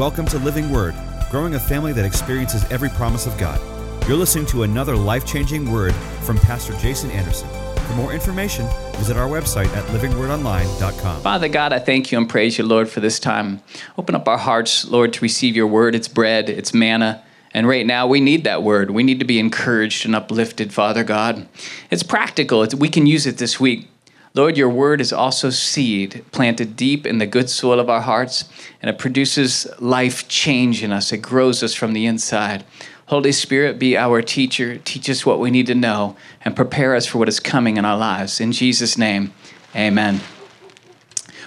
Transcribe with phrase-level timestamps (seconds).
[0.00, 0.94] Welcome to Living Word,
[1.30, 3.60] growing a family that experiences every promise of God.
[4.08, 7.50] You're listening to another life changing word from Pastor Jason Anderson.
[7.86, 8.66] For more information,
[8.96, 11.20] visit our website at livingwordonline.com.
[11.20, 13.60] Father God, I thank you and praise you, Lord, for this time.
[13.98, 15.94] Open up our hearts, Lord, to receive your word.
[15.94, 17.22] It's bread, it's manna.
[17.52, 18.92] And right now, we need that word.
[18.92, 21.46] We need to be encouraged and uplifted, Father God.
[21.90, 23.90] It's practical, it's, we can use it this week.
[24.32, 28.48] Lord, your word is also seed planted deep in the good soil of our hearts,
[28.80, 31.12] and it produces life change in us.
[31.12, 32.64] It grows us from the inside.
[33.06, 34.78] Holy Spirit, be our teacher.
[34.78, 37.84] Teach us what we need to know and prepare us for what is coming in
[37.84, 38.40] our lives.
[38.40, 39.32] In Jesus' name,
[39.74, 40.20] amen.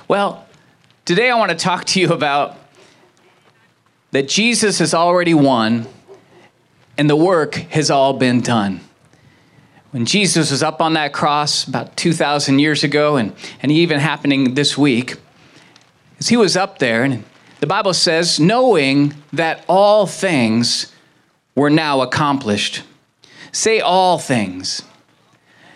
[0.10, 0.46] Well,
[1.06, 2.58] today I want to talk to you about
[4.12, 5.88] that Jesus has already won
[6.98, 8.82] and the work has all been done
[9.94, 14.56] when Jesus was up on that cross about 2,000 years ago, and, and even happening
[14.56, 15.18] this week,
[16.18, 17.24] as he was up there, and
[17.60, 20.92] the Bible says, knowing that all things
[21.54, 22.82] were now accomplished.
[23.52, 24.82] Say all things.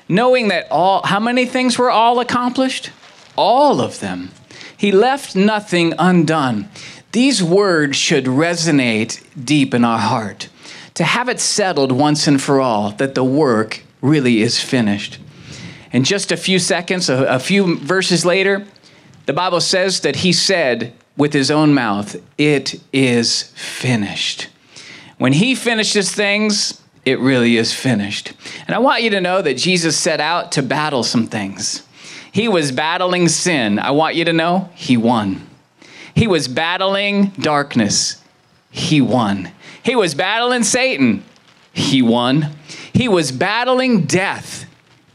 [0.10, 2.90] Knowing that all, how many things were all accomplished?
[3.36, 4.32] All of them.
[4.76, 6.70] He left nothing undone.
[7.12, 10.50] These words should resonate deep in our heart.
[10.96, 15.20] To have it settled once and for all that the work really is finished.
[15.92, 18.66] In just a few seconds, a, a few verses later,
[19.26, 24.50] the Bible says that he said with his own mouth, It is finished.
[25.18, 28.34] When he finishes things, it really is finished.
[28.68, 31.84] And I want you to know that Jesus set out to battle some things.
[32.32, 33.80] He was battling sin.
[33.80, 35.48] I want you to know he won.
[36.14, 38.22] He was battling darkness.
[38.70, 39.52] He won.
[39.84, 41.24] He was battling Satan.
[41.74, 42.54] He won.
[42.98, 44.66] He was battling death.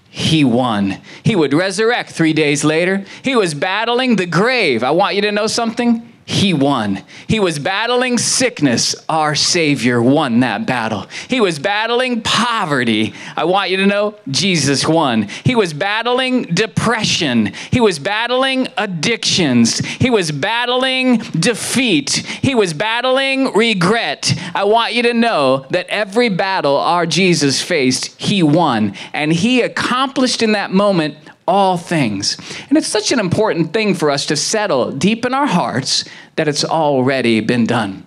[0.09, 0.99] He won.
[1.25, 3.05] He would resurrect three days later.
[3.23, 4.85] He was battling the grave.
[4.85, 7.03] I want you to know something he won.
[7.27, 8.95] He was battling sickness.
[9.09, 11.07] Our Savior won that battle.
[11.29, 13.13] He was battling poverty.
[13.37, 15.29] I want you to know Jesus won.
[15.45, 17.53] He was battling depression.
[17.71, 19.79] He was battling addictions.
[19.79, 22.11] He was battling defeat.
[22.11, 24.33] He was battling regret.
[24.55, 28.95] I want you to know that every battle our Jesus faced, he won.
[29.13, 31.17] And he accomplished in that moment
[31.47, 32.37] all things.
[32.69, 36.05] And it's such an important thing for us to settle deep in our hearts
[36.37, 38.07] that it's already been done.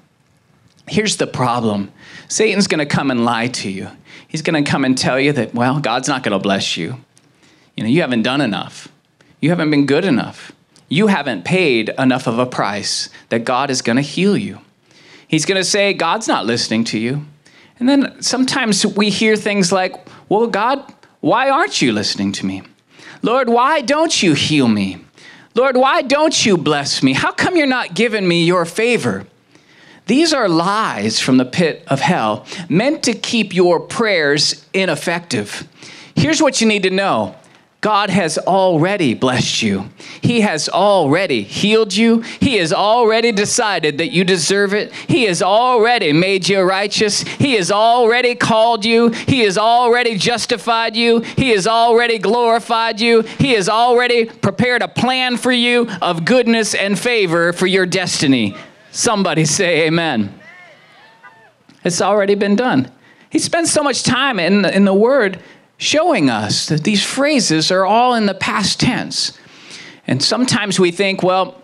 [0.87, 1.91] Here's the problem
[2.27, 3.89] Satan's going to come and lie to you.
[4.27, 6.97] He's going to come and tell you that, well, God's not going to bless you.
[7.75, 8.87] You know, you haven't done enough.
[9.41, 10.51] You haven't been good enough.
[10.89, 14.59] You haven't paid enough of a price that God is going to heal you.
[15.27, 17.25] He's going to say, God's not listening to you.
[17.79, 19.93] And then sometimes we hear things like,
[20.29, 22.63] well, God, why aren't you listening to me?
[23.25, 25.03] Lord, why don't you heal me?
[25.55, 27.13] Lord, why don't you bless me?
[27.13, 29.25] How come you're not giving me your favor?
[30.05, 35.67] These are lies from the pit of hell meant to keep your prayers ineffective.
[36.15, 37.35] Here's what you need to know
[37.85, 39.91] God has already blessed you.
[40.19, 42.21] He has already healed you.
[42.21, 44.91] He has already decided that you deserve it.
[44.91, 47.21] He has already made you righteous.
[47.21, 49.09] He has already called you.
[49.09, 51.19] He has already justified you.
[51.19, 53.21] He has already glorified you.
[53.21, 58.55] He has already prepared a plan for you of goodness and favor for your destiny.
[58.89, 60.33] Somebody say amen.
[61.83, 62.89] It's already been done.
[63.29, 65.39] He spends so much time in the, in the Word
[65.77, 69.37] showing us that these phrases are all in the past tense.
[70.07, 71.61] And sometimes we think, well,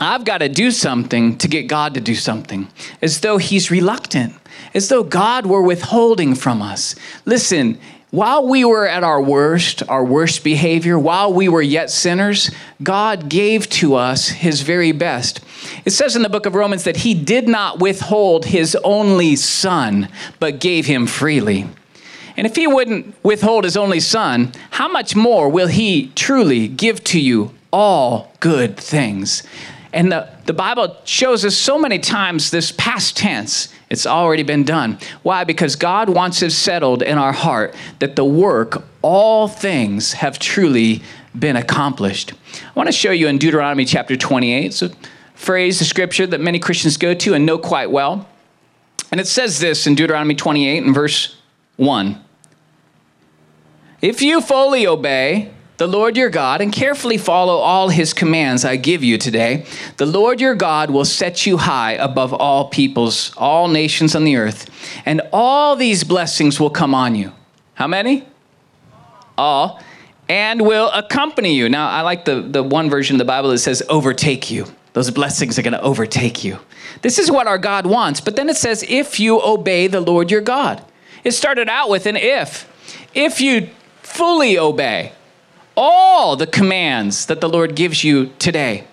[0.00, 2.68] I've got to do something to get God to do something,
[3.02, 4.34] as though He's reluctant,
[4.74, 6.94] as though God were withholding from us.
[7.24, 7.80] Listen,
[8.10, 12.50] while we were at our worst, our worst behavior, while we were yet sinners,
[12.82, 15.40] God gave to us His very best.
[15.84, 20.08] It says in the book of Romans that He did not withhold His only Son,
[20.38, 21.66] but gave Him freely.
[22.38, 27.02] And if he wouldn't withhold his only son, how much more will he truly give
[27.04, 29.42] to you all good things?
[29.92, 34.62] And the, the Bible shows us so many times this past tense, it's already been
[34.62, 34.98] done.
[35.24, 35.42] Why?
[35.42, 41.02] Because God wants it settled in our heart that the work, all things have truly
[41.36, 42.34] been accomplished.
[42.54, 44.66] I want to show you in Deuteronomy chapter 28.
[44.66, 44.92] It's a
[45.34, 48.28] phrase, a scripture that many Christians go to and know quite well.
[49.10, 51.34] And it says this in Deuteronomy 28 and verse
[51.78, 52.26] 1.
[54.00, 58.76] If you fully obey the Lord your God and carefully follow all his commands I
[58.76, 59.64] give you today,
[59.96, 64.36] the Lord your God will set you high above all peoples, all nations on the
[64.36, 64.70] earth,
[65.04, 67.32] and all these blessings will come on you.
[67.74, 68.24] How many?
[69.36, 69.80] All.
[70.28, 71.68] And will accompany you.
[71.68, 74.66] Now, I like the, the one version of the Bible that says overtake you.
[74.92, 76.58] Those blessings are going to overtake you.
[77.02, 78.20] This is what our God wants.
[78.20, 80.84] But then it says, if you obey the Lord your God.
[81.24, 82.68] It started out with an if.
[83.14, 83.70] If you
[84.08, 85.12] fully obey
[85.76, 88.84] all the commands that the Lord gives you today.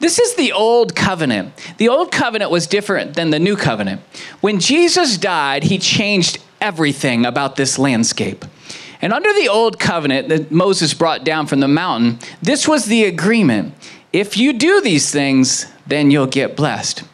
[0.00, 1.54] This is the old covenant.
[1.78, 4.02] The old covenant was different than the new covenant.
[4.40, 8.44] When Jesus died, he changed everything about this landscape.
[9.00, 13.04] And under the old covenant that Moses brought down from the mountain, this was the
[13.04, 13.74] agreement.
[14.12, 17.04] If you do these things, then you'll get blessed.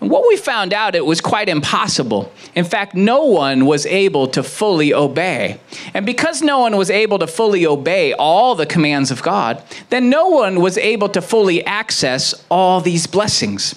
[0.00, 2.30] And what we found out, it was quite impossible.
[2.54, 5.60] In fact, no one was able to fully obey.
[5.92, 10.08] And because no one was able to fully obey all the commands of God, then
[10.08, 13.74] no one was able to fully access all these blessings.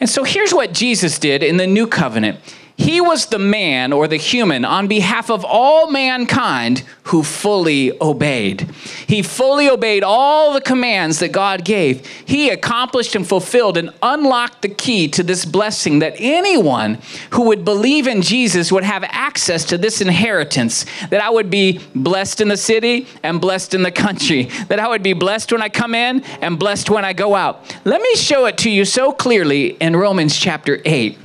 [0.00, 2.40] And so here's what Jesus did in the new covenant
[2.80, 8.62] he was the man or the human on behalf of all mankind who fully obeyed.
[9.06, 12.06] He fully obeyed all the commands that God gave.
[12.06, 16.98] He accomplished and fulfilled and unlocked the key to this blessing that anyone
[17.32, 20.86] who would believe in Jesus would have access to this inheritance.
[21.10, 24.44] That I would be blessed in the city and blessed in the country.
[24.68, 27.76] That I would be blessed when I come in and blessed when I go out.
[27.84, 31.18] Let me show it to you so clearly in Romans chapter 8.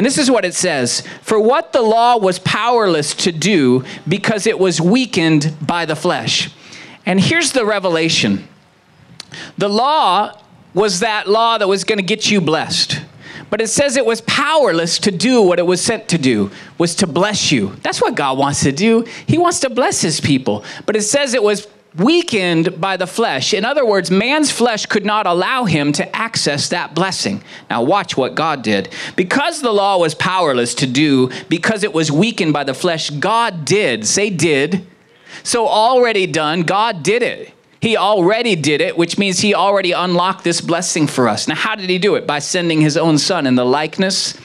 [0.00, 4.46] And this is what it says For what the law was powerless to do because
[4.46, 6.48] it was weakened by the flesh.
[7.04, 8.48] And here's the revelation
[9.58, 10.40] the law
[10.72, 13.02] was that law that was going to get you blessed.
[13.50, 16.94] But it says it was powerless to do what it was sent to do, was
[16.94, 17.76] to bless you.
[17.82, 19.04] That's what God wants to do.
[19.26, 20.64] He wants to bless his people.
[20.86, 23.52] But it says it was weakened by the flesh.
[23.52, 27.42] In other words, man's flesh could not allow him to access that blessing.
[27.68, 28.88] Now, watch what God did.
[29.16, 33.64] Because the law was powerless to do, because it was weakened by the flesh, God
[33.64, 34.06] did.
[34.06, 34.86] Say, did.
[35.42, 37.52] So, already done, God did it.
[37.80, 41.48] He already did it, which means he already unlocked this blessing for us.
[41.48, 42.26] Now, how did he do it?
[42.26, 44.38] By sending his own son in the likeness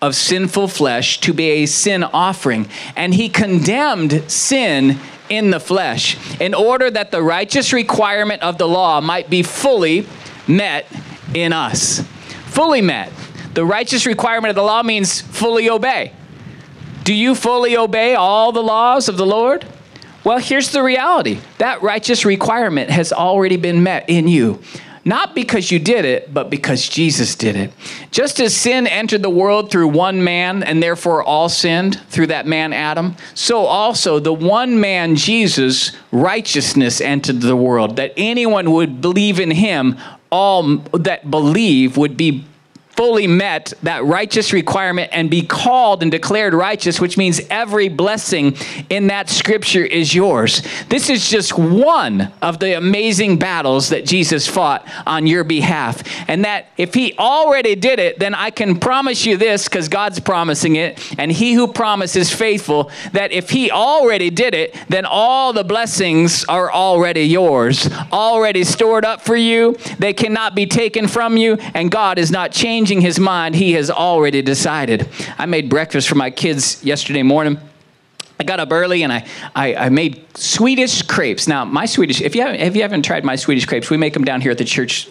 [0.00, 2.68] of sinful flesh to be a sin offering.
[2.96, 4.98] And he condemned sin
[5.32, 10.06] in the flesh, in order that the righteous requirement of the law might be fully
[10.46, 10.86] met
[11.34, 12.00] in us.
[12.46, 13.10] Fully met.
[13.54, 16.12] The righteous requirement of the law means fully obey.
[17.04, 19.64] Do you fully obey all the laws of the Lord?
[20.22, 24.62] Well, here's the reality that righteous requirement has already been met in you
[25.04, 27.72] not because you did it, but because Jesus did it.
[28.10, 32.46] Just as sin entered the world through one man, and therefore all sinned through that
[32.46, 39.00] man Adam, so also the one man Jesus' righteousness entered the world, that anyone would
[39.00, 39.98] believe in him,
[40.30, 42.44] all that believe would be
[42.96, 48.56] fully met that righteous requirement and be called and declared righteous, which means every blessing
[48.90, 50.62] in that scripture is yours.
[50.88, 56.02] This is just one of the amazing battles that Jesus fought on your behalf.
[56.28, 60.20] And that if he already did it, then I can promise you this because God's
[60.20, 61.02] promising it.
[61.18, 66.44] And he who promises faithful that if he already did it, then all the blessings
[66.44, 69.76] are already yours, already stored up for you.
[69.98, 73.74] They cannot be taken from you, and God is not changing changing his mind, he
[73.74, 75.08] has already decided.
[75.38, 77.60] I made breakfast for my kids yesterday morning.
[78.40, 79.24] I got up early and I,
[79.54, 81.46] I, I, made Swedish crepes.
[81.46, 84.14] Now, my Swedish, if you, haven't, if you haven't tried my Swedish crepes, we make
[84.14, 85.08] them down here at the church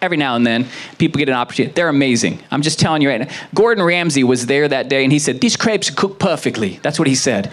[0.00, 0.68] every now and then.
[0.98, 1.74] People get an opportunity.
[1.74, 2.38] They're amazing.
[2.52, 3.34] I'm just telling you right now.
[3.56, 6.78] Gordon Ramsay was there that day and he said, These crepes cook perfectly.
[6.84, 7.50] That's what he said.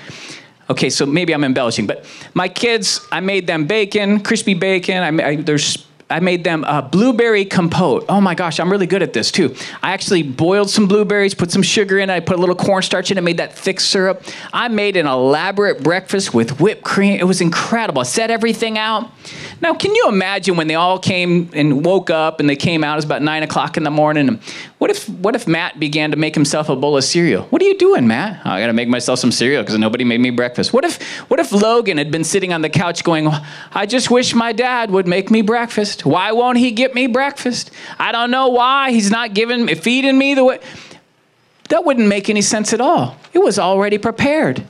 [0.69, 5.19] Okay, so maybe I'm embellishing, but my kids, I made them bacon, crispy bacon.
[5.19, 8.05] I, I, there's I made them a blueberry compote.
[8.07, 9.53] Oh my gosh, I'm really good at this too.
[9.83, 13.17] I actually boiled some blueberries, put some sugar in I put a little cornstarch in
[13.17, 14.23] it, made that thick syrup.
[14.53, 17.19] I made an elaborate breakfast with whipped cream.
[17.19, 17.99] It was incredible.
[17.99, 19.11] I set everything out.
[19.59, 22.93] Now, can you imagine when they all came and woke up and they came out?
[22.93, 24.39] It was about nine o'clock in the morning.
[24.77, 27.43] What if what if Matt began to make himself a bowl of cereal?
[27.45, 28.41] What are you doing, Matt?
[28.45, 30.71] Oh, I got to make myself some cereal because nobody made me breakfast.
[30.71, 33.27] What if what if Logan had been sitting on the couch going,
[33.71, 36.05] I just wish my dad would make me breakfast.
[36.05, 37.71] Why won't he get me breakfast?
[37.97, 40.59] I don't know why he's not giving feeding me the way.
[41.69, 43.17] That wouldn't make any sense at all.
[43.33, 44.63] It was already prepared.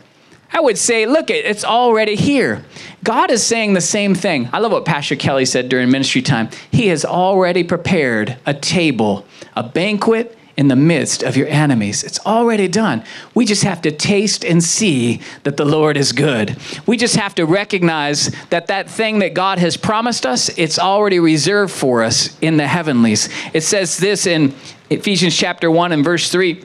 [0.52, 2.64] I would say, look, it's already here.
[3.04, 4.50] God is saying the same thing.
[4.54, 6.50] I love what Pastor Kelly said during ministry time.
[6.72, 9.26] He has already prepared a table,
[9.56, 12.04] a banquet in the midst of your enemies.
[12.04, 13.04] It's already done.
[13.36, 16.58] We just have to taste and see that the Lord is good.
[16.88, 21.20] We just have to recognize that that thing that God has promised us, it's already
[21.20, 23.30] reserved for us in the heavenlies.
[23.54, 24.56] It says this in
[24.90, 26.64] Ephesians chapter 1 and verse 3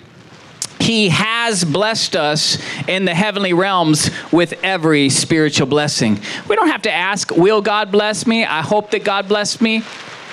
[0.82, 2.58] he has blessed us
[2.88, 6.20] in the heavenly realms with every spiritual blessing.
[6.48, 8.44] We don't have to ask, Will God bless me?
[8.44, 9.84] I hope that God bless me.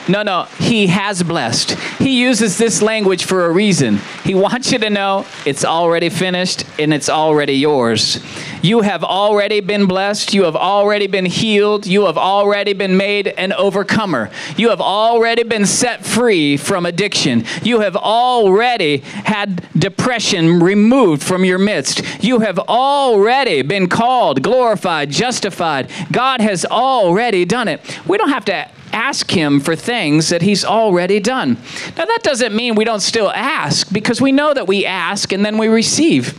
[0.07, 1.71] No, no, he has blessed.
[1.99, 3.99] He uses this language for a reason.
[4.23, 8.23] He wants you to know it's already finished and it's already yours.
[8.61, 10.33] You have already been blessed.
[10.33, 11.85] You have already been healed.
[11.85, 14.29] You have already been made an overcomer.
[14.57, 17.45] You have already been set free from addiction.
[17.63, 22.01] You have already had depression removed from your midst.
[22.23, 25.89] You have already been called, glorified, justified.
[26.11, 27.81] God has already done it.
[28.07, 31.57] We don't have to ask him for things that he's already done.
[31.97, 35.45] Now, that doesn't mean we don't still ask because we know that we ask and
[35.45, 36.37] then we receive.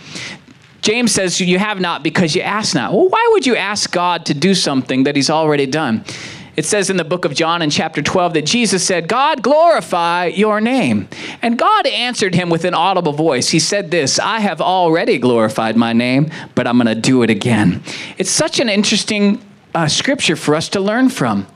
[0.82, 2.92] James says, You have not because you ask not.
[2.92, 6.04] Well, why would you ask God to do something that he's already done?
[6.56, 10.26] It says in the book of John in chapter 12 that Jesus said, God, glorify
[10.26, 11.08] your name.
[11.40, 13.48] And God answered him with an audible voice.
[13.48, 17.30] He said this, I have already glorified my name, but I'm going to do it
[17.30, 17.82] again.
[18.18, 19.40] It's such an interesting
[19.74, 21.46] uh, scripture for us to learn from.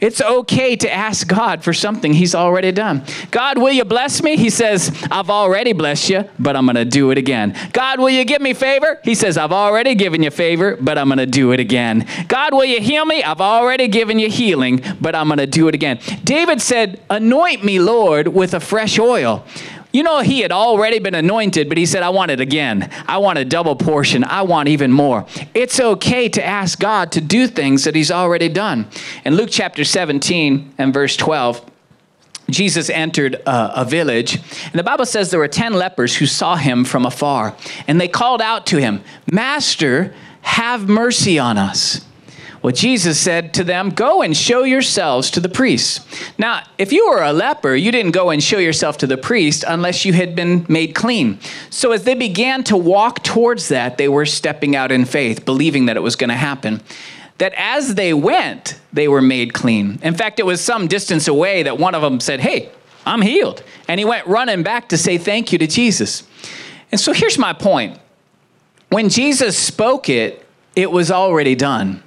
[0.00, 3.04] It's okay to ask God for something He's already done.
[3.30, 4.36] God, will you bless me?
[4.36, 7.56] He says, I've already blessed you, but I'm going to do it again.
[7.72, 9.00] God, will you give me favor?
[9.04, 12.06] He says, I've already given you favor, but I'm going to do it again.
[12.28, 13.22] God, will you heal me?
[13.22, 15.98] I've already given you healing, but I'm going to do it again.
[16.24, 19.44] David said, Anoint me, Lord, with a fresh oil.
[19.96, 22.90] You know, he had already been anointed, but he said, I want it again.
[23.08, 24.24] I want a double portion.
[24.24, 25.24] I want even more.
[25.54, 28.88] It's okay to ask God to do things that he's already done.
[29.24, 31.64] In Luke chapter 17 and verse 12,
[32.50, 34.34] Jesus entered a, a, village,
[34.66, 37.56] and the Bible says there were 10 lepers who saw him from afar,
[37.88, 42.05] and they called out to him, Master, have mercy on us.
[42.66, 46.04] Well, Jesus said to them, Go and show yourselves to the priests.
[46.36, 49.64] Now, if you were a leper, you didn't go and show yourself to the priest
[49.68, 51.38] unless you had been made clean.
[51.70, 55.86] So, as they began to walk towards that, they were stepping out in faith, believing
[55.86, 56.82] that it was going to happen.
[57.38, 60.00] That as they went, they were made clean.
[60.02, 62.72] In fact, it was some distance away that one of them said, Hey,
[63.06, 63.62] I'm healed.
[63.86, 66.24] And he went running back to say thank you to Jesus.
[66.90, 68.00] And so here's my point
[68.88, 70.44] when Jesus spoke it,
[70.74, 72.02] it was already done.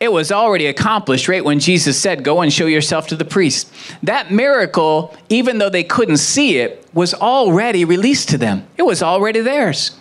[0.00, 3.72] It was already accomplished right when Jesus said, Go and show yourself to the priest.
[4.02, 8.66] That miracle, even though they couldn't see it, was already released to them.
[8.76, 9.96] It was already theirs.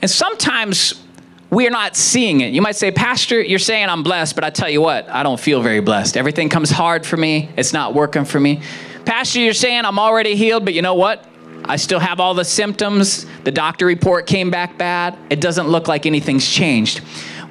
[0.00, 1.02] And sometimes
[1.50, 2.54] we're not seeing it.
[2.54, 5.38] You might say, Pastor, you're saying I'm blessed, but I tell you what, I don't
[5.38, 6.16] feel very blessed.
[6.16, 8.62] Everything comes hard for me, it's not working for me.
[9.04, 11.26] Pastor, you're saying I'm already healed, but you know what?
[11.64, 13.26] I still have all the symptoms.
[13.44, 15.16] The doctor report came back bad.
[15.30, 17.02] It doesn't look like anything's changed.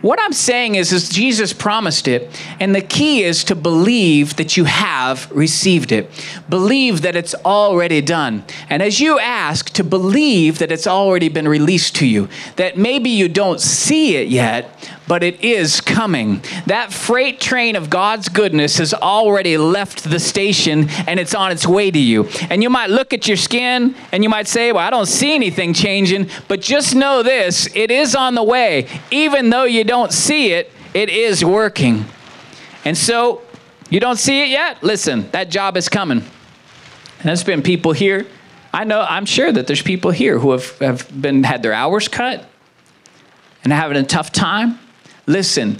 [0.01, 2.29] What I'm saying is, is Jesus promised it,
[2.59, 6.09] and the key is to believe that you have received it.
[6.49, 8.43] Believe that it's already done.
[8.69, 13.11] And as you ask, to believe that it's already been released to you, that maybe
[13.11, 16.41] you don't see it yet, but it is coming.
[16.67, 21.67] That freight train of God's goodness has already left the station and it's on its
[21.67, 22.29] way to you.
[22.49, 25.35] And you might look at your skin and you might say, Well, I don't see
[25.35, 28.87] anything changing, but just know this it is on the way.
[29.11, 32.05] Even though you don't see it, it is working.
[32.85, 33.41] And so,
[33.89, 34.81] you don't see it yet?
[34.81, 36.19] Listen, that job is coming.
[36.19, 38.25] And there's been people here.
[38.73, 42.07] I know, I'm sure that there's people here who have, have been had their hours
[42.07, 42.49] cut
[43.63, 44.79] and having a tough time.
[45.31, 45.77] Listen,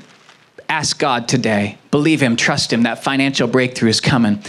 [0.70, 1.77] ask God today.
[1.91, 2.84] Believe Him, trust Him.
[2.84, 4.41] That financial breakthrough is coming.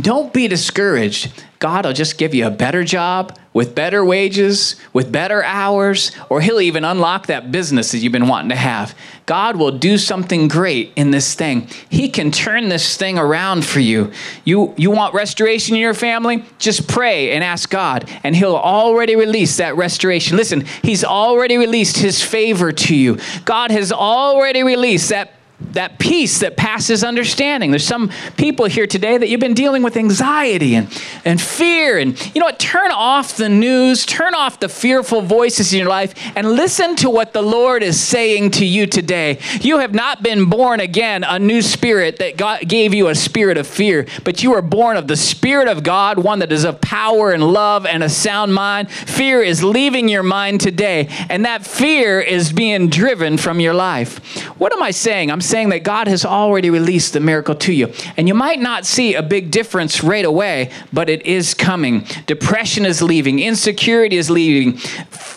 [0.00, 1.42] Don't be discouraged.
[1.64, 6.42] God will just give you a better job with better wages, with better hours, or
[6.42, 8.94] He'll even unlock that business that you've been wanting to have.
[9.24, 11.66] God will do something great in this thing.
[11.88, 14.12] He can turn this thing around for you.
[14.44, 16.44] You, you want restoration in your family?
[16.58, 20.36] Just pray and ask God, and He'll already release that restoration.
[20.36, 23.16] Listen, He's already released His favor to you.
[23.46, 25.32] God has already released that
[25.72, 27.70] that peace that passes understanding.
[27.70, 30.88] There's some people here today that you've been dealing with anxiety and,
[31.24, 31.98] and fear.
[31.98, 32.58] And you know what?
[32.58, 37.10] Turn off the news, turn off the fearful voices in your life, and listen to
[37.10, 39.38] what the Lord is saying to you today.
[39.60, 43.58] You have not been born again a new spirit that God gave you a spirit
[43.58, 46.80] of fear, but you are born of the Spirit of God, one that is of
[46.80, 48.90] power and love and a sound mind.
[48.90, 54.18] Fear is leaving your mind today, and that fear is being driven from your life.
[54.58, 55.30] What am I saying?
[55.30, 57.92] I'm saying that God has already released the miracle to you.
[58.16, 62.04] And you might not see a big difference right away, but it is coming.
[62.26, 64.80] Depression is leaving, insecurity is leaving,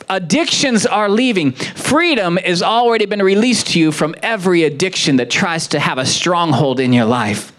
[0.10, 1.52] addictions are leaving.
[1.52, 6.06] Freedom has already been released to you from every addiction that tries to have a
[6.06, 7.54] stronghold in your life.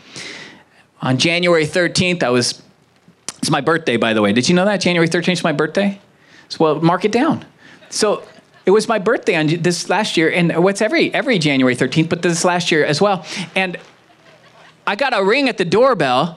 [1.00, 2.60] On January 13th, I was,
[3.38, 4.32] it's my birthday, by the way.
[4.32, 4.80] Did you know that?
[4.80, 6.00] January 13th is my birthday?
[6.48, 7.44] So, well, mark it down.
[7.88, 8.24] So,
[8.68, 12.20] it was my birthday on this last year, and what's every every January 13th, but
[12.20, 13.24] this last year as well.
[13.56, 13.78] And
[14.86, 16.36] I got a ring at the doorbell,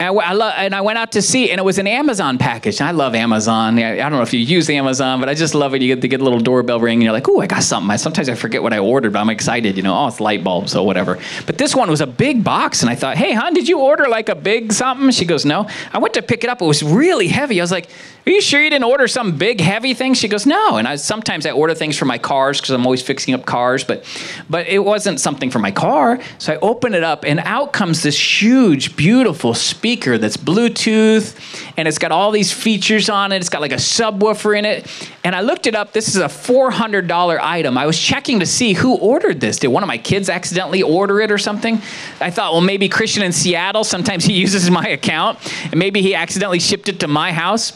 [0.00, 2.38] And I, I lo- and I went out to see, and it was an Amazon
[2.38, 2.80] package.
[2.80, 3.78] I love Amazon.
[3.78, 5.82] I don't know if you use Amazon, but I just love it.
[5.82, 7.90] You get to get a little doorbell ring, and you're like, "Oh, I got something."
[7.90, 9.76] I, sometimes I forget what I ordered, but I'm excited.
[9.76, 11.18] You know, oh, it's light bulbs or whatever.
[11.44, 14.08] But this one was a big box, and I thought, "Hey, hon, did you order
[14.08, 16.62] like a big something?" She goes, "No." I went to pick it up.
[16.62, 17.60] It was really heavy.
[17.60, 17.90] I was like,
[18.26, 20.96] "Are you sure you didn't order some big heavy thing?" She goes, "No." And I
[20.96, 24.02] sometimes I order things for my cars because I'm always fixing up cars, but
[24.48, 26.20] but it wasn't something for my car.
[26.38, 31.38] So I open it up, and out comes this huge, beautiful speaker that's Bluetooth,
[31.76, 33.36] and it's got all these features on it.
[33.36, 34.86] It's got like a subwoofer in it.
[35.24, 35.92] And I looked it up.
[35.92, 37.76] This is a $400 item.
[37.76, 39.58] I was checking to see who ordered this.
[39.58, 41.80] Did one of my kids accidentally order it or something?
[42.20, 43.84] I thought, well, maybe Christian in Seattle.
[43.84, 47.72] Sometimes he uses my account, and maybe he accidentally shipped it to my house.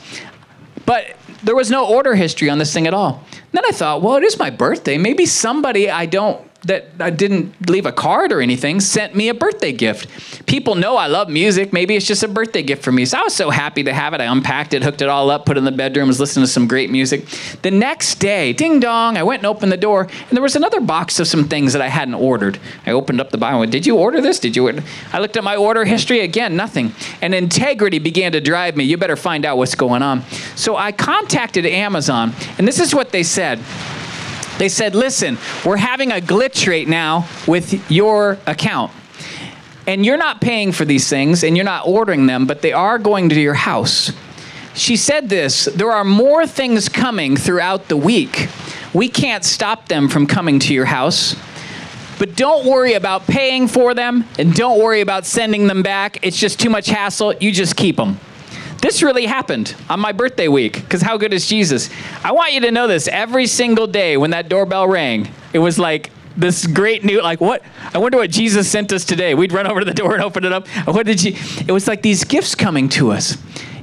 [0.87, 3.25] But there was no order history on this thing at all.
[3.53, 4.99] Then I thought, well, it is my birthday.
[4.99, 9.35] Maybe somebody I don't that I didn't leave a card or anything sent me a
[9.35, 10.47] birthday gift.
[10.47, 11.73] People know I love music.
[11.73, 13.05] Maybe it's just a birthday gift for me.
[13.05, 14.21] So I was so happy to have it.
[14.21, 16.51] I unpacked it, hooked it all up, put it in the bedroom, was listening to
[16.51, 17.27] some great music.
[17.63, 20.81] The next day, ding dong, I went and opened the door, and there was another
[20.81, 22.59] box of some things that I hadn't ordered.
[22.87, 23.53] I opened up the box.
[23.53, 24.39] And went, Did you order this?
[24.39, 24.83] Did you order?
[25.13, 26.95] I looked at my order history again, nothing.
[27.21, 28.85] And integrity began to drive me.
[28.85, 30.23] You better find out what's going on.
[30.57, 33.61] So I contacted Amazon, and this is what they said.
[34.59, 38.93] They said, listen, we're having a glitch right now with your account.
[39.87, 42.99] And you're not paying for these things and you're not ordering them, but they are
[42.99, 44.13] going to your house.
[44.75, 48.49] She said this there are more things coming throughout the week.
[48.93, 51.37] We can't stop them from coming to your house.
[52.19, 56.19] But don't worry about paying for them and don't worry about sending them back.
[56.23, 57.35] It's just too much hassle.
[57.35, 58.21] You just keep them.
[58.85, 61.89] This really happened on my birthday week because how good is Jesus?
[62.23, 65.79] I want you to know this every single day when that doorbell rang, it was
[65.79, 67.63] like this great new like what?
[67.95, 69.35] I wonder what jesus sent us today.
[69.35, 70.69] We'd run over to the door and open it up.
[70.87, 71.35] What did you
[71.67, 73.39] it was like these gifts coming to us.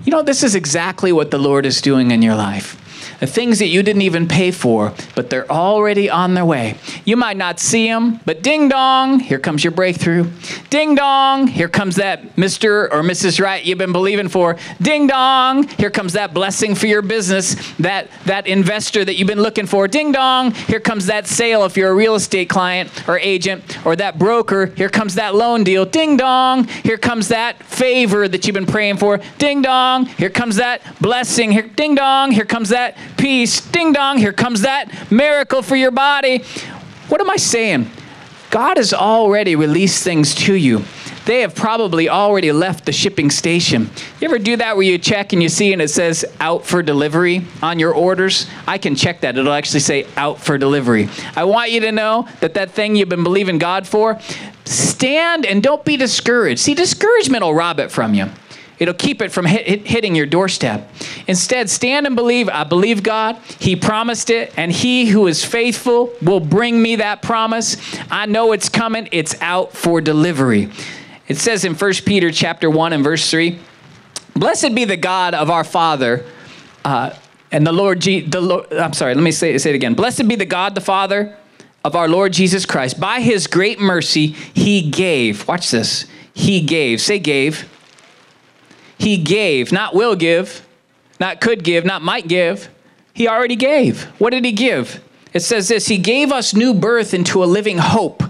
[0.05, 2.79] You know this is exactly what the lord is doing in your life
[3.27, 6.75] things that you didn't even pay for, but they're already on their way.
[7.05, 10.29] You might not see them, but ding dong, here comes your breakthrough.
[10.69, 12.85] Ding dong, here comes that Mr.
[12.91, 13.39] or Mrs.
[13.39, 14.57] Right you've been believing for.
[14.81, 19.41] Ding dong, here comes that blessing for your business, that, that investor that you've been
[19.41, 19.87] looking for.
[19.87, 23.95] Ding dong, here comes that sale if you're a real estate client or agent, or
[23.95, 24.67] that broker.
[24.67, 25.85] Here comes that loan deal.
[25.85, 29.19] Ding dong, here comes that favor that you've been praying for.
[29.37, 31.51] Ding dong, here comes that blessing.
[31.51, 33.61] Here, ding dong, here comes that peace.
[33.61, 36.39] Ding dong, here comes that miracle for your body.
[37.09, 37.89] What am I saying?
[38.49, 40.83] God has already released things to you.
[41.25, 43.89] They have probably already left the shipping station.
[44.19, 46.81] You ever do that where you check and you see and it says out for
[46.81, 48.47] delivery on your orders?
[48.67, 49.37] I can check that.
[49.37, 51.09] It'll actually say out for delivery.
[51.35, 54.19] I want you to know that that thing you've been believing God for,
[54.65, 56.59] stand and don't be discouraged.
[56.59, 58.29] See, discouragement will rob it from you.
[58.81, 60.89] It'll keep it from hit, hit, hitting your doorstep.
[61.27, 62.49] Instead, stand and believe.
[62.49, 63.37] I believe God.
[63.59, 67.77] He promised it, and He who is faithful will bring me that promise.
[68.09, 69.07] I know it's coming.
[69.11, 70.71] It's out for delivery.
[71.27, 73.59] It says in 1 Peter chapter 1 and verse 3,
[74.35, 76.25] Blessed be the God of our Father,
[76.83, 77.15] uh,
[77.51, 79.93] and the Lord, Je- the Lord, I'm sorry, let me say, say it again.
[79.93, 81.37] Blessed be the God, the Father
[81.85, 82.99] of our Lord Jesus Christ.
[82.99, 85.47] By his great mercy, he gave.
[85.47, 86.07] Watch this.
[86.33, 86.99] He gave.
[86.99, 87.70] Say gave
[89.01, 90.65] he gave, not will give,
[91.19, 92.69] not could give, not might give.
[93.13, 94.03] He already gave.
[94.19, 95.03] What did he give?
[95.33, 98.23] It says this He gave us new birth into a living hope.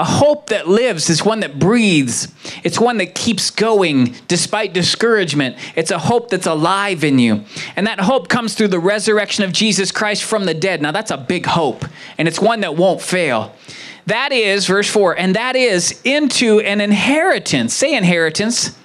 [0.00, 2.28] A hope that lives is one that breathes.
[2.62, 5.56] It's one that keeps going despite discouragement.
[5.74, 7.44] It's a hope that's alive in you.
[7.74, 10.82] And that hope comes through the resurrection of Jesus Christ from the dead.
[10.82, 11.84] Now, that's a big hope,
[12.16, 13.52] and it's one that won't fail.
[14.06, 17.74] That is, verse 4, and that is into an inheritance.
[17.74, 18.78] Say inheritance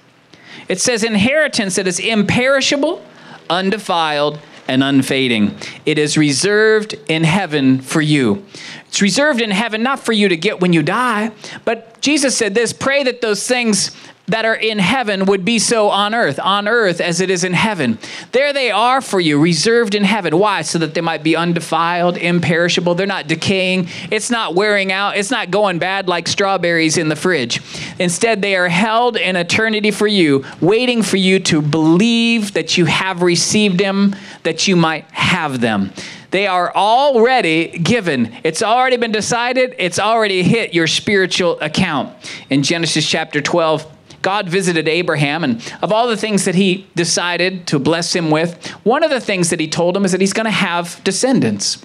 [0.68, 3.04] it says inheritance that is imperishable,
[3.50, 5.56] undefiled, and unfading.
[5.84, 8.44] It is reserved in heaven for you.
[8.88, 11.32] It's reserved in heaven not for you to get when you die,
[11.64, 13.90] but Jesus said this pray that those things
[14.26, 17.52] that are in heaven would be so on earth, on earth as it is in
[17.52, 17.98] heaven.
[18.32, 20.38] There they are for you, reserved in heaven.
[20.38, 20.62] Why?
[20.62, 22.94] So that they might be undefiled, imperishable.
[22.94, 23.88] They're not decaying.
[24.10, 25.16] It's not wearing out.
[25.16, 27.60] It's not going bad like strawberries in the fridge.
[27.98, 32.86] Instead, they are held in eternity for you, waiting for you to believe that you
[32.86, 35.92] have received them, that you might have them.
[36.30, 38.34] They are already given.
[38.42, 39.76] It's already been decided.
[39.78, 42.12] It's already hit your spiritual account.
[42.50, 43.93] In Genesis chapter 12,
[44.24, 48.66] God visited Abraham, and of all the things that he decided to bless him with,
[48.82, 51.84] one of the things that he told him is that he's going to have descendants.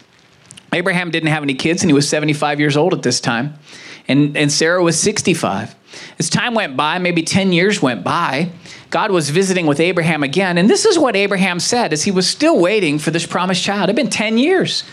[0.72, 3.56] Abraham didn't have any kids, and he was 75 years old at this time,
[4.08, 5.76] and, and Sarah was 65.
[6.18, 8.52] As time went by, maybe 10 years went by,
[8.90, 10.58] God was visiting with Abraham again.
[10.58, 13.84] And this is what Abraham said as he was still waiting for this promised child.
[13.84, 14.86] It had been 10 years.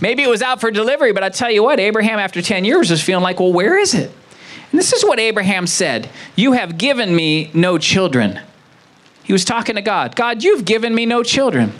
[0.00, 2.90] Maybe it was out for delivery, but I tell you what, Abraham, after 10 years,
[2.90, 4.10] was feeling like, well, where is it?
[4.72, 8.40] And this is what Abraham said You have given me no children.
[9.22, 11.72] He was talking to God God, you've given me no children.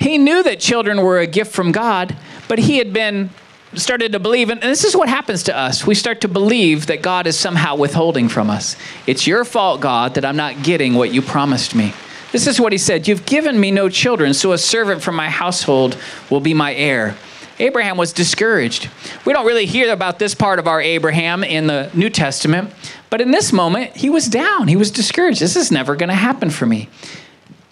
[0.00, 2.16] He knew that children were a gift from God,
[2.48, 3.30] but he had been
[3.74, 5.86] started to believe, and this is what happens to us.
[5.86, 8.76] We start to believe that God is somehow withholding from us.
[9.06, 11.92] It's your fault, God, that I'm not getting what you promised me.
[12.32, 15.28] This is what he said You've given me no children, so a servant from my
[15.28, 15.96] household
[16.30, 17.16] will be my heir.
[17.60, 18.88] Abraham was discouraged.
[19.24, 22.72] We don't really hear about this part of our Abraham in the New Testament,
[23.10, 24.66] but in this moment, he was down.
[24.66, 25.40] He was discouraged.
[25.40, 26.88] This is never going to happen for me.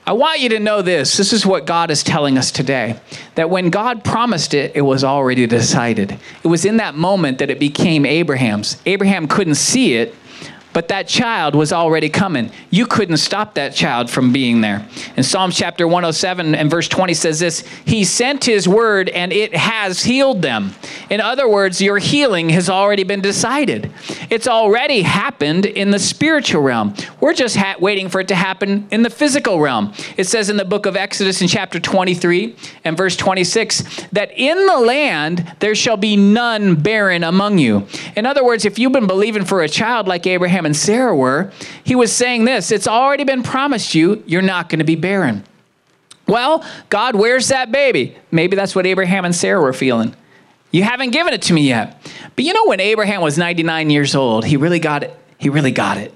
[0.07, 1.17] I want you to know this.
[1.17, 2.99] This is what God is telling us today
[3.35, 6.19] that when God promised it, it was already decided.
[6.43, 8.81] It was in that moment that it became Abraham's.
[8.87, 10.15] Abraham couldn't see it,
[10.79, 12.53] but that child was already coming.
[12.71, 14.87] You couldn't stop that child from being there.
[15.17, 19.57] In Psalms chapter 107 and verse 20 says this He sent His word and it
[19.57, 20.71] has healed them.
[21.11, 23.93] In other words, your healing has already been decided.
[24.31, 26.95] It's already happened in the spiritual realm.
[27.19, 29.93] We're just ha- waiting for it to happen in the physical realm.
[30.17, 34.65] It says in the book of Exodus in chapter 23 and verse 26 that in
[34.67, 37.89] the land there shall be none barren among you.
[38.15, 41.51] In other words, if you've been believing for a child like Abraham, and Sarah were,
[41.83, 45.45] he was saying this it's already been promised you, you're not going to be barren.
[46.27, 48.15] Well, God, where's that baby?
[48.31, 50.15] Maybe that's what Abraham and Sarah were feeling.
[50.71, 51.99] You haven't given it to me yet.
[52.37, 55.17] But you know, when Abraham was 99 years old, he really got it.
[55.39, 56.13] He really got it.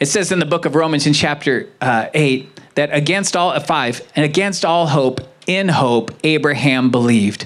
[0.00, 3.60] It says in the book of Romans in chapter uh, 8 that against all, uh,
[3.60, 7.44] 5, and against all hope, in hope, Abraham believed.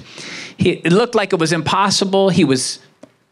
[0.56, 2.28] He, it looked like it was impossible.
[2.28, 2.78] He was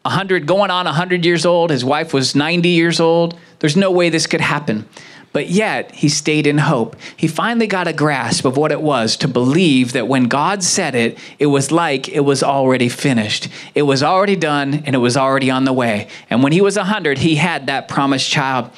[0.05, 3.37] 100 going on 100 years old his wife was 90 years old.
[3.59, 4.87] There's no way this could happen.
[5.33, 6.95] But yet he stayed in hope.
[7.17, 10.95] He finally got a grasp of what it was to believe that when god said
[10.95, 13.49] it it was like it was already finished.
[13.73, 16.07] It was already done and it was already on the way.
[16.29, 18.69] And when he was 100 he had that promised child.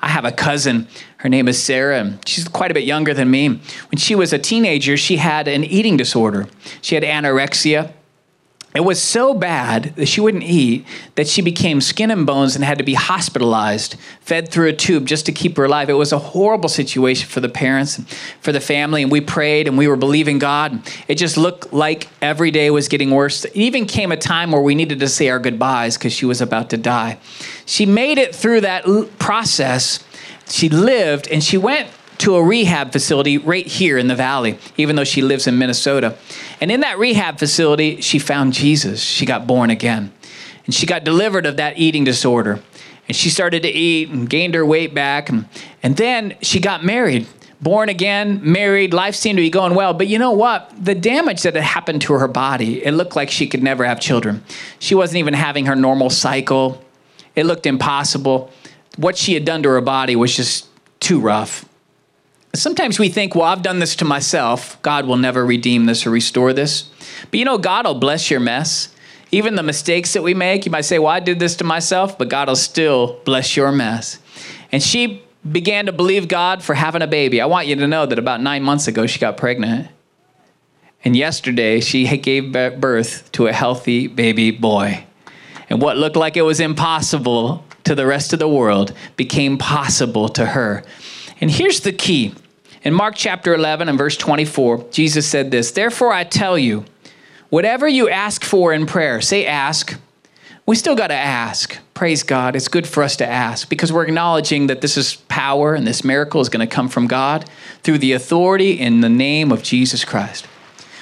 [0.00, 0.86] I have a cousin.
[1.16, 3.48] Her name is Sarah, and she's quite a bit younger than me.
[3.48, 6.46] When she was a teenager, she had an eating disorder.
[6.80, 7.92] She had anorexia,
[8.76, 10.84] it was so bad that she wouldn't eat
[11.14, 15.06] that she became skin and bones and had to be hospitalized, fed through a tube
[15.06, 15.88] just to keep her alive.
[15.88, 18.08] It was a horrible situation for the parents and
[18.40, 19.02] for the family.
[19.02, 20.80] And we prayed and we were believing God.
[21.08, 23.44] It just looked like every day was getting worse.
[23.46, 26.40] It even came a time where we needed to say our goodbyes because she was
[26.40, 27.18] about to die.
[27.64, 28.84] She made it through that
[29.18, 30.04] process.
[30.48, 34.96] She lived and she went to a rehab facility right here in the valley, even
[34.96, 36.16] though she lives in Minnesota.
[36.60, 39.02] And in that rehab facility, she found Jesus.
[39.02, 40.12] She got born again.
[40.64, 42.60] And she got delivered of that eating disorder.
[43.06, 45.28] And she started to eat and gained her weight back.
[45.28, 45.48] And,
[45.82, 47.26] and then she got married,
[47.60, 48.92] born again, married.
[48.92, 49.94] Life seemed to be going well.
[49.94, 50.72] But you know what?
[50.82, 54.00] The damage that had happened to her body, it looked like she could never have
[54.00, 54.42] children.
[54.78, 56.82] She wasn't even having her normal cycle.
[57.36, 58.50] It looked impossible.
[58.96, 60.66] What she had done to her body was just
[60.98, 61.64] too rough.
[62.56, 64.80] Sometimes we think, well, I've done this to myself.
[64.82, 66.90] God will never redeem this or restore this.
[67.30, 68.94] But you know, God will bless your mess.
[69.32, 72.16] Even the mistakes that we make, you might say, well, I did this to myself,
[72.16, 74.18] but God will still bless your mess.
[74.70, 77.40] And she began to believe God for having a baby.
[77.40, 79.88] I want you to know that about nine months ago, she got pregnant.
[81.04, 85.04] And yesterday, she gave birth to a healthy baby boy.
[85.68, 90.28] And what looked like it was impossible to the rest of the world became possible
[90.30, 90.84] to her.
[91.40, 92.34] And here's the key
[92.86, 96.84] in Mark chapter 11 and verse 24, Jesus said this Therefore I tell you,
[97.48, 99.98] whatever you ask for in prayer, say ask.
[100.66, 101.78] We still got to ask.
[101.94, 102.54] Praise God.
[102.54, 106.04] It's good for us to ask because we're acknowledging that this is power and this
[106.04, 107.48] miracle is going to come from God
[107.82, 110.46] through the authority in the name of Jesus Christ.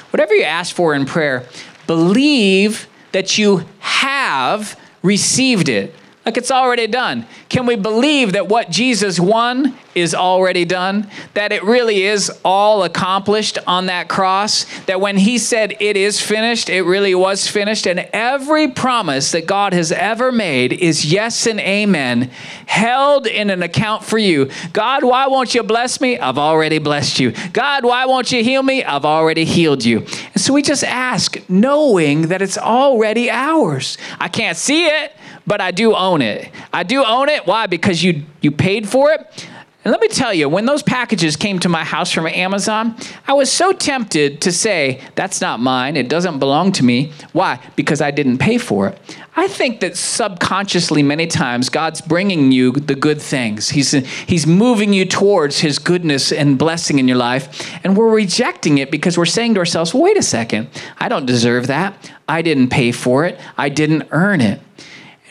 [0.09, 1.47] Whatever you ask for in prayer,
[1.87, 5.95] believe that you have received it
[6.25, 7.27] like it's already done.
[7.49, 11.09] Can we believe that what Jesus won is already done?
[11.35, 14.65] That it really is all accomplished on that cross?
[14.87, 17.87] That when he said it is finished, it really was finished?
[17.87, 22.31] And every promise that God has ever made is yes and amen,
[22.67, 24.51] held in an account for you.
[24.73, 26.19] God, why won't you bless me?
[26.19, 27.33] I've already blessed you.
[27.53, 28.83] God, why won't you heal me?
[28.83, 29.99] I've already healed you.
[29.99, 33.99] And so we just ask, knowing that it's already ours.
[34.19, 35.13] I can't see it
[35.47, 36.51] but I do own it.
[36.73, 37.47] I do own it.
[37.47, 37.67] Why?
[37.67, 39.49] Because you you paid for it.
[39.85, 42.97] And let me tell you, when those packages came to my house from Amazon,
[43.29, 45.99] I was so tempted to say, that's not mine.
[45.99, 47.13] It doesn't belong to me.
[47.33, 47.61] Why?
[47.77, 48.99] Because I didn't pay for it.
[49.37, 53.69] I think that subconsciously, many times, God's bringing you the good things.
[53.69, 57.71] He's, he's moving you towards His goodness and blessing in your life.
[57.85, 60.69] And we're rejecting it because we're saying to ourselves, well, wait a second.
[60.97, 62.11] I don't deserve that.
[62.27, 63.39] I didn't pay for it.
[63.59, 64.61] I didn't earn it.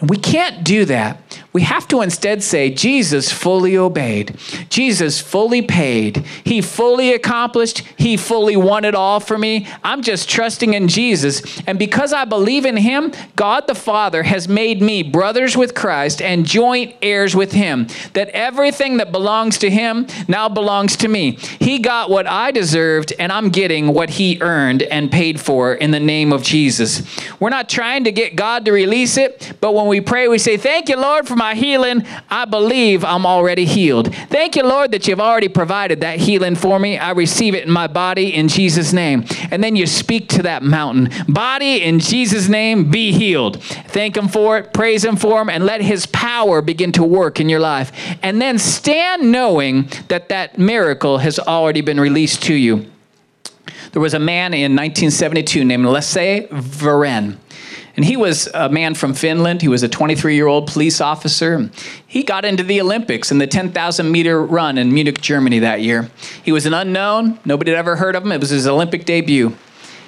[0.03, 1.17] And we can't do that.
[1.53, 4.35] We have to instead say, Jesus fully obeyed.
[4.69, 6.25] Jesus fully paid.
[6.43, 7.83] He fully accomplished.
[7.95, 9.67] He fully won it all for me.
[9.83, 11.61] I'm just trusting in Jesus.
[11.67, 16.21] And because I believe in Him, God the Father has made me brothers with Christ
[16.21, 17.87] and joint heirs with Him.
[18.13, 21.37] That everything that belongs to Him now belongs to me.
[21.59, 25.91] He got what I deserved, and I'm getting what He earned and paid for in
[25.91, 27.03] the name of Jesus.
[27.39, 30.58] We're not trying to get God to release it, but when we pray, we say,
[30.58, 34.13] Thank you, Lord, for my healing, I believe I'm already healed.
[34.15, 36.97] Thank you, Lord, that you've already provided that healing for me.
[36.97, 39.25] I receive it in my body in Jesus' name.
[39.51, 43.62] And then you speak to that mountain body in Jesus' name, be healed.
[43.63, 47.39] Thank Him for it, praise Him for Him, and let His power begin to work
[47.39, 47.91] in your life.
[48.21, 52.86] And then stand knowing that that miracle has already been released to you.
[53.91, 57.38] There was a man in 1972 named Lasse Viren.
[57.95, 59.62] And he was a man from Finland.
[59.62, 61.69] He was a 23 year old police officer.
[62.08, 66.10] He got into the Olympics in the 10,000 meter run in Munich, Germany that year.
[66.43, 67.39] He was an unknown.
[67.45, 68.32] Nobody had ever heard of him.
[68.32, 69.56] It was his Olympic debut.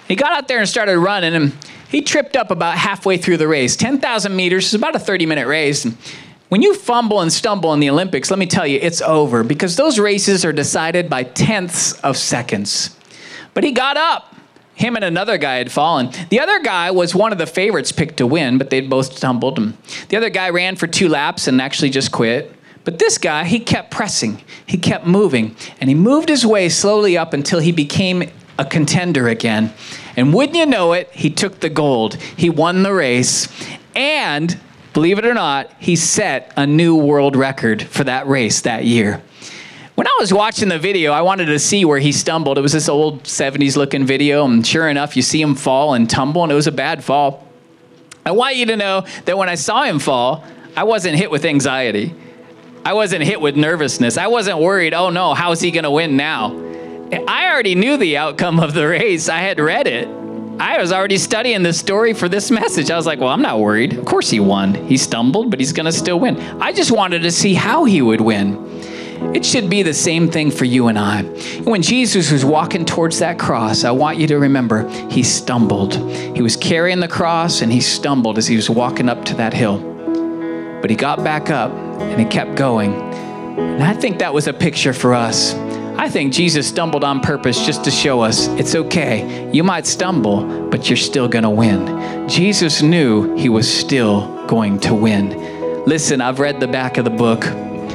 [0.08, 1.54] He got out there and started running, and
[1.90, 3.76] he tripped up about halfway through the race.
[3.76, 5.86] 10,000 meters is about a 30 minute race.
[6.50, 9.76] When you fumble and stumble in the Olympics, let me tell you, it's over because
[9.76, 12.96] those races are decided by tenths of seconds.
[13.54, 14.35] But he got up
[14.76, 16.12] him and another guy had fallen.
[16.30, 19.74] The other guy was one of the favorites picked to win, but they'd both stumbled.
[20.10, 22.54] The other guy ran for two laps and actually just quit.
[22.84, 27.18] But this guy, he kept pressing, he kept moving, and he moved his way slowly
[27.18, 29.74] up until he became a contender again.
[30.16, 32.16] And wouldn't you know it, he took the gold.
[32.16, 33.48] He won the race.
[33.96, 34.60] And
[34.94, 39.22] believe it or not, he set a new world record for that race that year.
[39.96, 42.58] When I was watching the video, I wanted to see where he stumbled.
[42.58, 46.10] It was this old 70s looking video, and sure enough, you see him fall and
[46.10, 47.48] tumble, and it was a bad fall.
[48.26, 50.44] I want you to know that when I saw him fall,
[50.76, 52.14] I wasn't hit with anxiety.
[52.84, 54.18] I wasn't hit with nervousness.
[54.18, 56.52] I wasn't worried, oh no, how's he going to win now?
[57.26, 59.30] I already knew the outcome of the race.
[59.30, 60.10] I had read it.
[60.60, 62.92] I was already studying this story for this message.
[62.92, 63.94] I was like, well, I'm not worried.
[63.94, 64.74] Of course he won.
[64.74, 66.38] He stumbled, but he's going to still win.
[66.62, 68.75] I just wanted to see how he would win.
[69.36, 71.24] It should be the same thing for you and I.
[71.64, 75.96] When Jesus was walking towards that cross, I want you to remember he stumbled.
[76.36, 79.54] He was carrying the cross and he stumbled as he was walking up to that
[79.54, 79.78] hill.
[80.82, 82.94] But he got back up and he kept going.
[82.94, 85.54] And I think that was a picture for us.
[85.98, 89.50] I think Jesus stumbled on purpose just to show us it's okay.
[89.54, 92.28] You might stumble, but you're still going to win.
[92.28, 95.86] Jesus knew he was still going to win.
[95.86, 97.46] Listen, I've read the back of the book.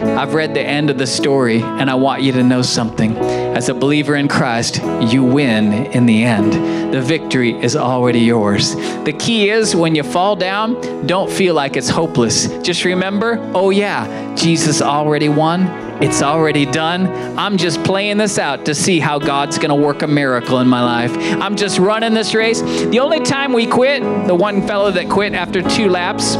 [0.02, 3.16] I've read the end of the story, and I want you to know something.
[3.16, 6.94] As a believer in Christ, you win in the end.
[6.94, 8.74] The victory is already yours.
[9.04, 12.46] The key is when you fall down, don't feel like it's hopeless.
[12.62, 15.66] Just remember, oh, yeah, Jesus already won.
[16.02, 17.06] It's already done.
[17.38, 20.66] I'm just playing this out to see how God's going to work a miracle in
[20.66, 21.12] my life.
[21.42, 22.62] I'm just running this race.
[22.62, 26.36] The only time we quit, the one fellow that quit after two laps,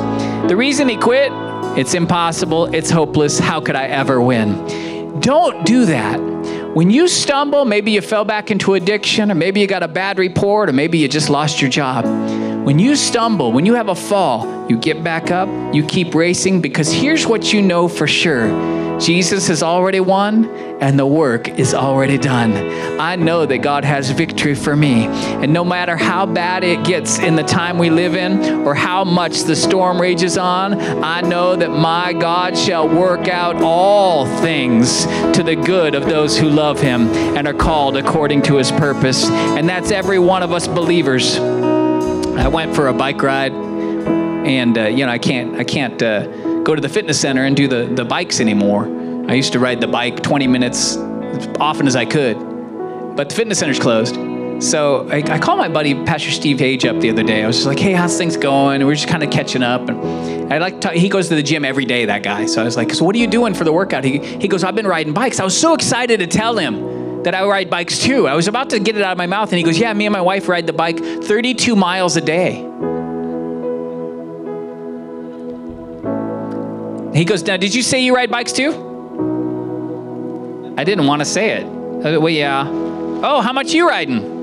[0.49, 1.31] the reason he quit
[1.79, 2.75] it's impossible.
[2.75, 3.39] It's hopeless.
[3.39, 5.21] How could I ever win?
[5.21, 6.19] Don't do that.
[6.75, 10.19] When you stumble, maybe you fell back into addiction, or maybe you got a bad
[10.19, 12.05] report, or maybe you just lost your job.
[12.71, 16.61] When you stumble, when you have a fall, you get back up, you keep racing,
[16.61, 18.47] because here's what you know for sure
[19.01, 20.45] Jesus has already won
[20.81, 22.53] and the work is already done.
[23.01, 25.07] I know that God has victory for me.
[25.07, 29.03] And no matter how bad it gets in the time we live in or how
[29.03, 35.07] much the storm rages on, I know that my God shall work out all things
[35.35, 39.29] to the good of those who love him and are called according to his purpose.
[39.29, 41.41] And that's every one of us believers.
[42.41, 46.63] I went for a bike ride and uh, you know I can't I can't uh,
[46.63, 48.87] go to the fitness center and do the, the bikes anymore.
[49.29, 52.39] I used to ride the bike 20 minutes as often as I could,
[53.15, 54.15] but the fitness center's closed.
[54.63, 57.45] So I, I called my buddy Pastor Steve Hage up the other day.
[57.45, 59.63] I was just like, "Hey, how's things going?" And we are just kind of catching
[59.63, 59.89] up.
[59.89, 62.07] And I like he goes to the gym every day.
[62.07, 62.47] That guy.
[62.47, 64.65] So I was like, "So what are you doing for the workout?" He he goes,
[64.65, 66.90] "I've been riding bikes." I was so excited to tell him
[67.25, 68.27] that I ride bikes too.
[68.27, 70.07] I was about to get it out of my mouth, and he goes, "Yeah, me
[70.07, 72.67] and my wife ride the bike 32 miles a day."
[77.15, 78.71] He goes, Now, did you say you ride bikes too?
[80.79, 81.65] I didn't want to say it.
[81.65, 82.67] Uh, well, yeah.
[82.67, 84.40] Oh, how much you riding?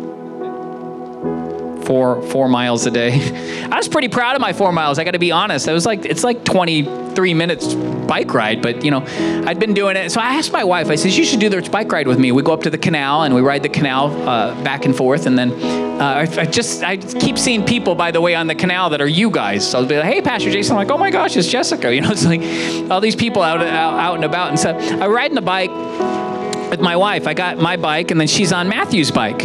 [1.87, 3.13] Four four miles a day.
[3.71, 4.99] I was pretty proud of my four miles.
[4.99, 5.69] I got to be honest.
[5.69, 9.05] I was like, it's like 23 minutes bike ride, but you know,
[9.47, 10.11] I'd been doing it.
[10.11, 10.89] So I asked my wife.
[10.89, 12.33] I said, you should do this bike ride with me.
[12.33, 15.25] We go up to the canal and we ride the canal uh, back and forth,
[15.27, 15.51] and then
[16.01, 19.07] uh, I, just I keep seeing people by the way on the canal that are
[19.07, 19.67] you guys.
[19.67, 20.73] So I'll be like, hey, Pastor Jason.
[20.73, 21.87] I'm like, oh my gosh, it's Jessica.
[21.97, 22.41] You know, it's like
[22.91, 24.49] all these people out out, out and about.
[24.49, 25.71] And so I ride in the bike
[26.69, 27.27] with my wife.
[27.27, 29.41] I got my bike, and then she's on Matthew's bike,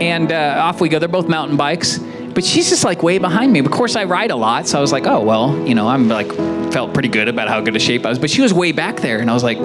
[0.00, 0.98] and uh, off we go.
[0.98, 3.60] They're both mountain bikes, but she's just like way behind me.
[3.60, 6.08] Of course, I ride a lot, so I was like, oh well, you know, I'm
[6.08, 6.30] like
[6.72, 8.18] felt pretty good about how good a shape I was.
[8.18, 9.58] But she was way back there, and I was like.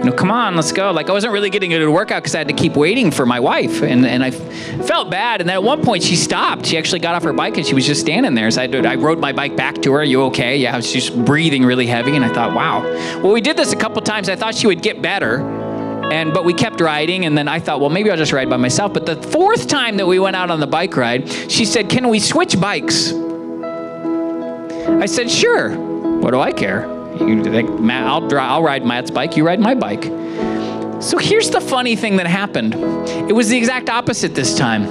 [0.00, 0.92] You know, come on, let's go.
[0.92, 3.26] Like I wasn't really getting into the workout because I had to keep waiting for
[3.26, 5.42] my wife, and, and I felt bad.
[5.42, 6.64] And then at one point she stopped.
[6.64, 8.50] She actually got off her bike and she was just standing there.
[8.50, 9.98] So I, I rode my bike back to her.
[9.98, 10.56] Are you okay?
[10.56, 12.80] Yeah, she's breathing really heavy, and I thought, wow.
[13.20, 14.30] Well, we did this a couple times.
[14.30, 15.40] I thought she would get better,
[16.10, 18.56] and but we kept riding and then i thought well maybe i'll just ride by
[18.56, 18.92] myself.
[18.92, 22.08] But the fourth time that we went out on the bike ride she said can
[22.08, 23.12] we switch bikes?
[23.12, 25.70] I said sure.
[26.20, 26.82] What do i care?
[27.16, 30.04] You, like, Matt, I'll, I'll ride matt's bike you ride my bike.
[31.02, 32.74] So here's the funny thing that happened.
[32.74, 34.84] It was the exact opposite this time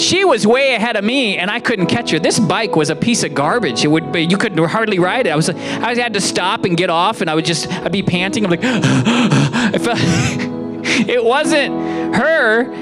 [0.00, 2.18] she was way ahead of me and I couldn't catch her.
[2.18, 3.84] This bike was a piece of garbage.
[3.84, 5.30] It would be, you could hardly ride it.
[5.30, 8.02] I was I had to stop and get off and I would just I'd be
[8.02, 8.44] panting.
[8.44, 9.98] I'm like I felt
[11.08, 12.72] it wasn't her,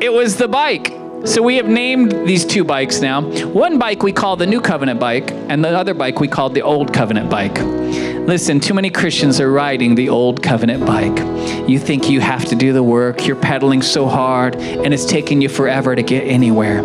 [0.00, 0.97] it was the bike.
[1.24, 3.22] So we have named these two bikes now.
[3.48, 6.62] One bike we call the New Covenant bike, and the other bike we call the
[6.62, 7.58] Old Covenant bike.
[7.58, 11.18] Listen, too many Christians are riding the Old Covenant bike.
[11.68, 15.42] You think you have to do the work, you're pedaling so hard, and it's taking
[15.42, 16.78] you forever to get anywhere.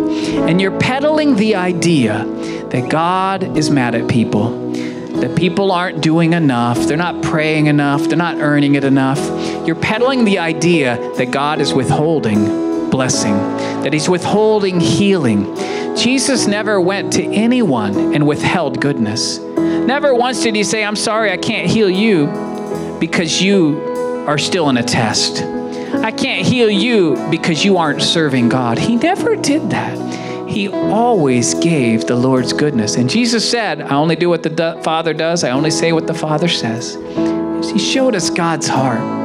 [0.48, 2.26] And you're pedaling the idea
[2.72, 4.64] that God is mad at people
[5.14, 9.20] that people aren't doing enough, they're not praying enough, they're not earning it enough.
[9.66, 13.34] You're peddling the idea that God is withholding blessing,
[13.84, 15.56] that He's withholding healing.
[15.96, 19.40] Jesus never went to anyone and withheld goodness.
[19.40, 22.28] Never once did He say, I'm sorry, I can't heal you
[23.00, 25.44] because you are still in a test.
[25.44, 28.80] I can't heal you because you aren't serving God.
[28.80, 30.14] He never did that
[30.54, 32.96] he always gave the Lord's goodness.
[32.96, 36.14] And Jesus said, I only do what the Father does, I only say what the
[36.14, 36.96] Father says.
[37.72, 39.23] He showed us God's heart.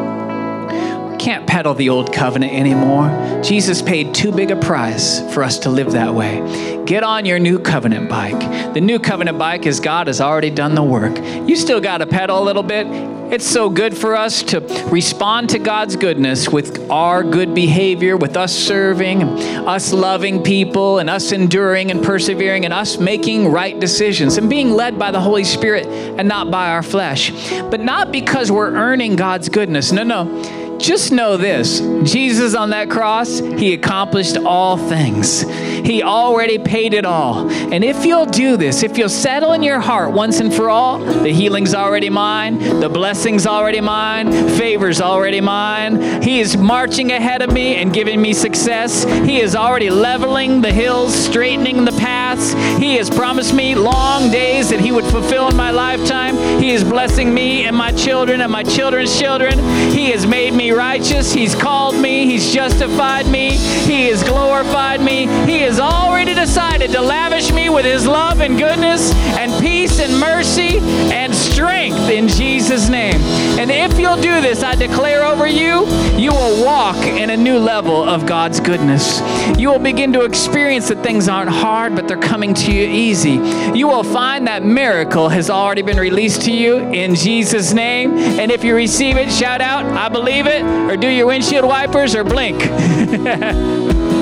[1.18, 3.42] Can't peddle the old covenant anymore.
[3.42, 6.84] Jesus paid too big a price for us to live that way.
[6.86, 8.38] Get on your new covenant bike.
[8.72, 11.18] The new covenant bike is God has already done the work.
[11.48, 12.86] You still got to pedal a little bit.
[13.32, 18.38] It's so good for us to respond to God's goodness with our good behavior, with
[18.38, 24.38] us serving, us loving people, and us enduring and persevering, and us making right decisions
[24.38, 27.32] and being led by the Holy Spirit and not by our flesh.
[27.64, 29.92] But not because we're earning God's goodness.
[29.92, 35.42] No, no just know this Jesus on that cross, he accomplished all things.
[35.42, 37.50] He already paid it all.
[37.50, 40.98] And if you'll do this, if you'll settle in your heart once and for all,
[40.98, 46.22] the healing's already mine, the blessing's already mine, favor's already mine.
[46.22, 49.04] He is marching ahead of me and giving me success.
[49.24, 52.52] He is already leveling the hills, straightening the paths.
[52.78, 56.36] He has promised me long days that he would fulfill in my lifetime.
[56.60, 59.58] He is blessing me and my children and my children's children.
[59.90, 61.32] He has made righteous.
[61.32, 62.26] He's called me.
[62.26, 63.56] He's justified me.
[63.56, 65.26] He has glorified me.
[65.46, 70.18] He has already decided to lavish me with His love and goodness and peace and
[70.18, 70.78] mercy
[71.12, 71.27] and
[71.58, 73.20] strength in Jesus' name.
[73.58, 77.58] And if you'll do this, I declare over you, you will walk in a new
[77.58, 79.20] level of God's goodness.
[79.58, 83.40] You will begin to experience that things aren't hard, but they're coming to you easy.
[83.76, 88.16] You will find that miracle has already been released to you in Jesus' name.
[88.16, 92.14] And if you receive it, shout out, I believe it, or do your windshield wipers,
[92.14, 92.62] or blink.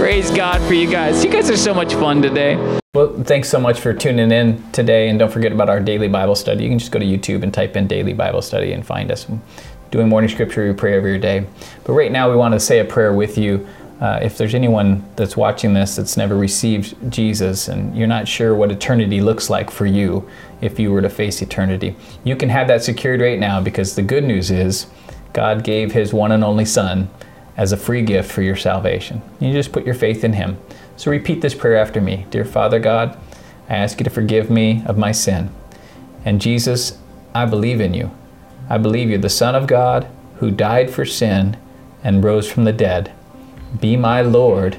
[0.00, 1.22] Praise God for you guys.
[1.22, 2.56] You guys are so much fun today.
[2.94, 5.10] Well, thanks so much for tuning in today.
[5.10, 6.64] And don't forget about our daily Bible study.
[6.64, 9.26] You can just go to YouTube and type in daily Bible study and find us.
[9.90, 11.46] Doing morning scripture, we pray every day.
[11.84, 13.68] But right now, we want to say a prayer with you.
[14.00, 18.54] Uh, if there's anyone that's watching this that's never received Jesus and you're not sure
[18.54, 20.26] what eternity looks like for you
[20.62, 21.94] if you were to face eternity,
[22.24, 24.86] you can have that secured right now because the good news is
[25.34, 27.10] God gave His one and only Son
[27.60, 29.20] as a free gift for your salvation.
[29.38, 30.56] You just put your faith in Him.
[30.96, 33.18] So repeat this prayer after me Dear Father God,
[33.68, 35.50] I ask you to forgive me of my sin.
[36.24, 36.98] And Jesus,
[37.34, 38.10] I believe in you.
[38.70, 41.58] I believe you're the Son of God who died for sin
[42.02, 43.12] and rose from the dead.
[43.78, 44.78] Be my Lord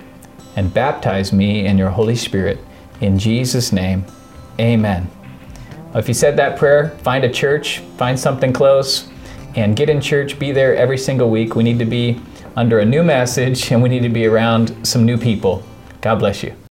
[0.56, 2.58] and baptize me in your Holy Spirit.
[3.00, 4.06] In Jesus' name,
[4.60, 5.08] amen.
[5.94, 9.08] If you said that prayer, find a church, find something close,
[9.56, 10.40] and get in church.
[10.40, 11.56] Be there every single week.
[11.56, 12.20] We need to be
[12.56, 15.64] under a new message and we need to be around some new people.
[16.02, 16.54] God bless you.